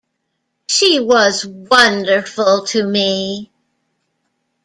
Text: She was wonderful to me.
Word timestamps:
She 0.65 0.99
was 0.99 1.45
wonderful 1.45 2.65
to 2.65 2.81
me. 2.83 3.51